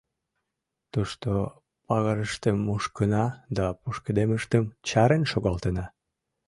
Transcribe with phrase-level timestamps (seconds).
[0.91, 1.29] Тушто
[1.87, 3.25] пагарыштым мушкына
[3.57, 5.85] да пушкедмыштым чарен шогалтена.